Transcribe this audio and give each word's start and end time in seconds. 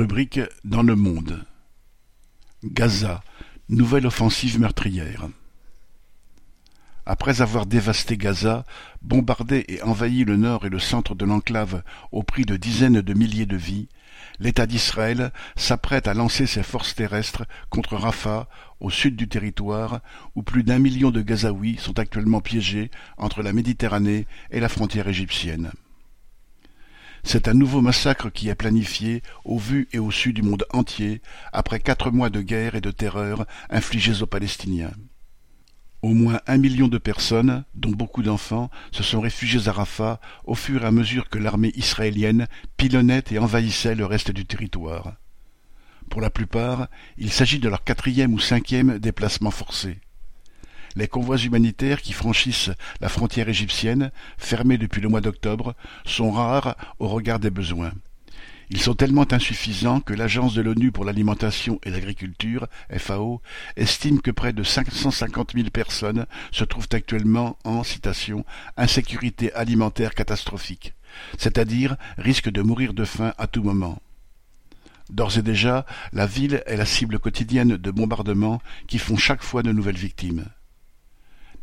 Rubrique 0.00 0.40
dans 0.64 0.82
le 0.82 0.96
monde. 0.96 1.44
Gaza, 2.64 3.22
nouvelle 3.68 4.06
offensive 4.06 4.58
meurtrière. 4.58 5.28
Après 7.04 7.42
avoir 7.42 7.66
dévasté 7.66 8.16
Gaza, 8.16 8.64
bombardé 9.02 9.66
et 9.68 9.82
envahi 9.82 10.24
le 10.24 10.38
nord 10.38 10.64
et 10.64 10.70
le 10.70 10.78
centre 10.78 11.14
de 11.14 11.26
l'enclave 11.26 11.82
au 12.12 12.22
prix 12.22 12.46
de 12.46 12.56
dizaines 12.56 13.02
de 13.02 13.12
milliers 13.12 13.44
de 13.44 13.58
vies, 13.58 13.88
l'État 14.38 14.66
d'Israël 14.66 15.34
s'apprête 15.54 16.08
à 16.08 16.14
lancer 16.14 16.46
ses 16.46 16.62
forces 16.62 16.94
terrestres 16.94 17.44
contre 17.68 17.96
Rafah, 17.96 18.48
au 18.80 18.88
sud 18.88 19.16
du 19.16 19.28
territoire, 19.28 20.00
où 20.34 20.42
plus 20.42 20.62
d'un 20.62 20.78
million 20.78 21.10
de 21.10 21.20
Gazaouis 21.20 21.76
sont 21.76 21.98
actuellement 21.98 22.40
piégés 22.40 22.90
entre 23.18 23.42
la 23.42 23.52
Méditerranée 23.52 24.26
et 24.50 24.60
la 24.60 24.70
frontière 24.70 25.08
égyptienne. 25.08 25.72
C'est 27.22 27.48
un 27.48 27.54
nouveau 27.54 27.80
massacre 27.80 28.30
qui 28.30 28.48
est 28.48 28.54
planifié 28.54 29.22
au 29.44 29.58
vu 29.58 29.88
et 29.92 29.98
au 29.98 30.10
su 30.10 30.32
du 30.32 30.42
monde 30.42 30.64
entier 30.72 31.20
après 31.52 31.80
quatre 31.80 32.10
mois 32.10 32.30
de 32.30 32.40
guerre 32.40 32.74
et 32.74 32.80
de 32.80 32.90
terreur 32.90 33.46
infligés 33.68 34.22
aux 34.22 34.26
Palestiniens. 34.26 34.92
Au 36.02 36.14
moins 36.14 36.40
un 36.46 36.56
million 36.56 36.88
de 36.88 36.96
personnes, 36.96 37.64
dont 37.74 37.90
beaucoup 37.90 38.22
d'enfants, 38.22 38.70
se 38.90 39.02
sont 39.02 39.20
réfugiés 39.20 39.68
à 39.68 39.72
Rafah 39.72 40.18
au 40.44 40.54
fur 40.54 40.82
et 40.82 40.86
à 40.86 40.90
mesure 40.90 41.28
que 41.28 41.38
l'armée 41.38 41.72
israélienne 41.76 42.46
pilonnait 42.78 43.24
et 43.30 43.38
envahissait 43.38 43.94
le 43.94 44.06
reste 44.06 44.30
du 44.30 44.46
territoire. 44.46 45.16
Pour 46.08 46.22
la 46.22 46.30
plupart, 46.30 46.88
il 47.18 47.30
s'agit 47.30 47.58
de 47.58 47.68
leur 47.68 47.84
quatrième 47.84 48.32
ou 48.32 48.40
cinquième 48.40 48.98
déplacement 48.98 49.50
forcé. 49.50 50.00
Les 50.96 51.08
convois 51.08 51.38
humanitaires 51.38 52.02
qui 52.02 52.12
franchissent 52.12 52.70
la 53.00 53.08
frontière 53.08 53.48
égyptienne, 53.48 54.10
fermée 54.38 54.78
depuis 54.78 55.00
le 55.00 55.08
mois 55.08 55.20
d'octobre, 55.20 55.74
sont 56.04 56.32
rares 56.32 56.76
au 56.98 57.08
regard 57.08 57.38
des 57.38 57.50
besoins. 57.50 57.92
Ils 58.72 58.80
sont 58.80 58.94
tellement 58.94 59.26
insuffisants 59.32 60.00
que 60.00 60.14
l'Agence 60.14 60.54
de 60.54 60.62
l'ONU 60.62 60.92
pour 60.92 61.04
l'alimentation 61.04 61.80
et 61.82 61.90
l'agriculture, 61.90 62.68
FAO, 62.96 63.42
estime 63.76 64.20
que 64.20 64.30
près 64.30 64.52
de 64.52 64.62
550 64.62 65.54
000 65.54 65.70
personnes 65.70 66.26
se 66.52 66.62
trouvent 66.62 66.88
actuellement 66.92 67.58
en, 67.64 67.82
citation, 67.82 68.44
insécurité 68.76 69.52
alimentaire 69.54 70.14
catastrophique, 70.14 70.94
c'est-à-dire 71.36 71.96
risquent 72.16 72.50
de 72.50 72.62
mourir 72.62 72.94
de 72.94 73.04
faim 73.04 73.34
à 73.38 73.48
tout 73.48 73.64
moment. 73.64 74.00
D'ores 75.10 75.38
et 75.38 75.42
déjà, 75.42 75.84
la 76.12 76.26
ville 76.26 76.62
est 76.66 76.76
la 76.76 76.86
cible 76.86 77.18
quotidienne 77.18 77.76
de 77.76 77.90
bombardements 77.90 78.62
qui 78.86 78.98
font 78.98 79.16
chaque 79.16 79.42
fois 79.42 79.64
de 79.64 79.72
nouvelles 79.72 79.96
victimes. 79.96 80.46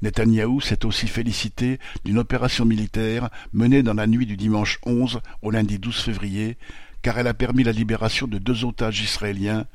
Netanyahou 0.01 0.61
s'est 0.61 0.85
aussi 0.85 1.07
félicité 1.07 1.79
d'une 2.05 2.19
opération 2.19 2.65
militaire 2.65 3.29
menée 3.53 3.83
dans 3.83 3.93
la 3.93 4.07
nuit 4.07 4.25
du 4.25 4.37
dimanche 4.37 4.79
11 4.85 5.21
au 5.41 5.51
lundi 5.51 5.79
12 5.79 5.95
février 6.01 6.57
car 7.01 7.17
elle 7.19 7.27
a 7.27 7.33
permis 7.33 7.63
la 7.63 7.71
libération 7.71 8.27
de 8.27 8.37
deux 8.37 8.65
otages 8.65 9.01
israéliens 9.01 9.65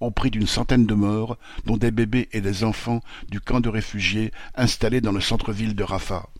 au 0.00 0.10
prix 0.10 0.30
d'une 0.30 0.46
centaine 0.46 0.86
de 0.86 0.94
morts, 0.94 1.38
dont 1.66 1.76
des 1.76 1.90
bébés 1.90 2.28
et 2.32 2.40
des 2.40 2.64
enfants 2.64 3.02
du 3.28 3.40
camp 3.40 3.60
de 3.60 3.68
réfugiés 3.68 4.32
installé 4.54 5.00
dans 5.00 5.12
le 5.12 5.20
centre-ville 5.20 5.76
de 5.76 5.84
Rafah. 5.84 6.30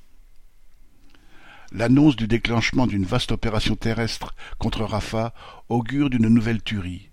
L'annonce 1.73 2.17
du 2.17 2.27
déclenchement 2.27 2.87
d'une 2.87 3.05
vaste 3.05 3.33
opération 3.33 3.77
terrestre 3.77 4.35
contre 4.59 4.83
Rafah 4.83 5.33
augure 5.69 6.11
d'une 6.11 6.29
nouvelle 6.29 6.63
tuerie. 6.63 7.10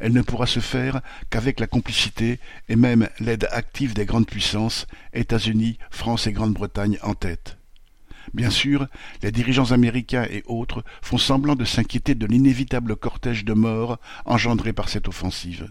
Elle 0.00 0.12
ne 0.12 0.22
pourra 0.22 0.46
se 0.46 0.60
faire 0.60 1.00
qu'avec 1.30 1.60
la 1.60 1.66
complicité 1.66 2.40
et 2.68 2.76
même 2.76 3.08
l'aide 3.20 3.48
active 3.50 3.94
des 3.94 4.06
grandes 4.06 4.26
puissances, 4.26 4.86
États-Unis, 5.12 5.78
France 5.90 6.26
et 6.26 6.32
Grande-Bretagne 6.32 6.98
en 7.02 7.14
tête. 7.14 7.58
Bien 8.32 8.50
sûr, 8.50 8.86
les 9.22 9.32
dirigeants 9.32 9.72
américains 9.72 10.26
et 10.30 10.42
autres 10.46 10.84
font 11.02 11.18
semblant 11.18 11.54
de 11.54 11.64
s'inquiéter 11.64 12.14
de 12.14 12.26
l'inévitable 12.26 12.96
cortège 12.96 13.44
de 13.44 13.52
morts 13.52 13.98
engendré 14.24 14.72
par 14.72 14.88
cette 14.88 15.08
offensive. 15.08 15.68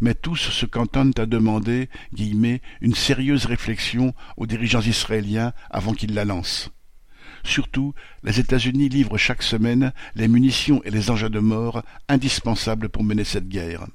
Mais 0.00 0.14
tous 0.14 0.36
se 0.36 0.66
cantonnent 0.66 1.12
à 1.18 1.26
demander 1.26 1.88
guillemets, 2.12 2.62
une 2.80 2.94
sérieuse 2.94 3.46
réflexion 3.46 4.14
aux 4.36 4.46
dirigeants 4.46 4.80
israéliens 4.80 5.52
avant 5.70 5.94
qu'ils 5.94 6.14
la 6.14 6.24
lancent. 6.24 6.70
Surtout, 7.44 7.94
les 8.22 8.40
États-Unis 8.40 8.88
livrent 8.88 9.18
chaque 9.18 9.42
semaine 9.42 9.92
les 10.14 10.28
munitions 10.28 10.82
et 10.84 10.90
les 10.90 11.10
engins 11.10 11.30
de 11.30 11.38
mort 11.38 11.82
indispensables 12.08 12.88
pour 12.88 13.04
mener 13.04 13.24
cette 13.24 13.48
guerre. 13.48 13.86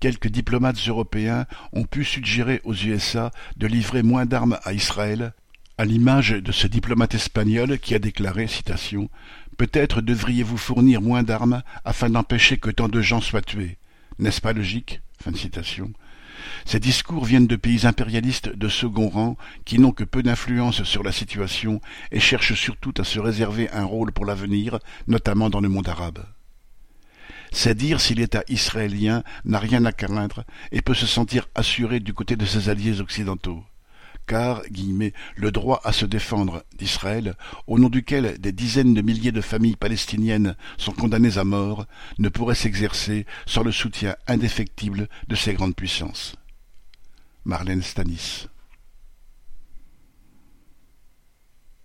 Quelques 0.00 0.28
diplomates 0.28 0.86
européens 0.86 1.46
ont 1.72 1.84
pu 1.84 2.04
suggérer 2.04 2.60
aux 2.64 2.74
USA 2.74 3.32
de 3.56 3.66
livrer 3.66 4.02
moins 4.02 4.26
d'armes 4.26 4.58
à 4.62 4.72
Israël 4.72 5.32
à 5.76 5.84
l'image 5.84 6.30
de 6.30 6.52
ce 6.52 6.66
diplomate 6.66 7.14
espagnol 7.14 7.78
qui 7.78 7.94
a 7.94 8.00
déclaré, 8.00 8.48
citation, 8.48 9.08
Peut-être 9.58 10.00
devriez-vous 10.02 10.56
fournir 10.56 11.02
moins 11.02 11.24
d'armes 11.24 11.62
afin 11.84 12.08
d'empêcher 12.08 12.58
que 12.58 12.70
tant 12.70 12.88
de 12.88 13.02
gens 13.02 13.20
soient 13.20 13.42
tués. 13.42 13.76
N'est-ce 14.20 14.40
pas 14.40 14.52
logique? 14.52 15.00
Ces 16.64 16.80
discours 16.80 17.24
viennent 17.24 17.46
de 17.46 17.56
pays 17.56 17.86
impérialistes 17.86 18.48
de 18.48 18.68
second 18.68 19.08
rang 19.08 19.36
qui 19.64 19.78
n'ont 19.78 19.92
que 19.92 20.04
peu 20.04 20.22
d'influence 20.22 20.82
sur 20.84 21.02
la 21.02 21.12
situation 21.12 21.80
et 22.12 22.20
cherchent 22.20 22.54
surtout 22.54 22.94
à 22.98 23.04
se 23.04 23.18
réserver 23.20 23.70
un 23.70 23.84
rôle 23.84 24.12
pour 24.12 24.26
l'avenir, 24.26 24.78
notamment 25.06 25.50
dans 25.50 25.60
le 25.60 25.68
monde 25.68 25.88
arabe. 25.88 26.24
C'est 27.50 27.74
dire 27.74 28.00
si 28.00 28.14
l'État 28.14 28.44
israélien 28.48 29.22
n'a 29.44 29.58
rien 29.58 29.84
à 29.84 29.92
craindre 29.92 30.44
et 30.72 30.82
peut 30.82 30.94
se 30.94 31.06
sentir 31.06 31.48
assuré 31.54 32.00
du 32.00 32.12
côté 32.12 32.36
de 32.36 32.44
ses 32.44 32.68
alliés 32.68 33.00
occidentaux 33.00 33.64
car 34.28 34.62
le 35.36 35.50
droit 35.50 35.80
à 35.82 35.92
se 35.92 36.06
défendre 36.06 36.62
d'Israël, 36.78 37.34
au 37.66 37.78
nom 37.78 37.88
duquel 37.88 38.38
des 38.38 38.52
dizaines 38.52 38.94
de 38.94 39.02
milliers 39.02 39.32
de 39.32 39.40
familles 39.40 39.74
palestiniennes 39.74 40.54
sont 40.76 40.92
condamnées 40.92 41.38
à 41.38 41.44
mort, 41.44 41.86
ne 42.18 42.28
pourrait 42.28 42.54
s'exercer 42.54 43.26
sans 43.46 43.64
le 43.64 43.72
soutien 43.72 44.14
indéfectible 44.28 45.08
de 45.26 45.34
ces 45.34 45.54
grandes 45.54 45.74
puissances. 45.74 46.36
Marlène 47.44 47.82
Stanis 47.82 48.46